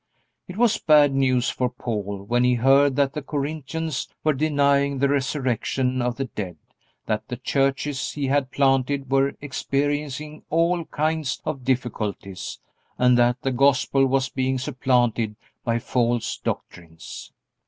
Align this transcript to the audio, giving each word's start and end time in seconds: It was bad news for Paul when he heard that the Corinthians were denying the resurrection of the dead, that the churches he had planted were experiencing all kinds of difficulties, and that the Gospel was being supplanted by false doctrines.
It 0.47 0.57
was 0.57 0.79
bad 0.79 1.13
news 1.13 1.51
for 1.51 1.69
Paul 1.69 2.23
when 2.23 2.43
he 2.43 2.55
heard 2.55 2.95
that 2.95 3.13
the 3.13 3.21
Corinthians 3.21 4.07
were 4.23 4.33
denying 4.33 4.97
the 4.97 5.07
resurrection 5.07 6.01
of 6.01 6.15
the 6.15 6.25
dead, 6.25 6.57
that 7.05 7.27
the 7.27 7.37
churches 7.37 8.13
he 8.13 8.25
had 8.25 8.49
planted 8.49 9.11
were 9.11 9.35
experiencing 9.41 10.41
all 10.49 10.85
kinds 10.85 11.39
of 11.45 11.63
difficulties, 11.63 12.57
and 12.97 13.15
that 13.19 13.43
the 13.43 13.51
Gospel 13.51 14.07
was 14.07 14.27
being 14.29 14.57
supplanted 14.57 15.35
by 15.63 15.77
false 15.77 16.35
doctrines. 16.39 17.31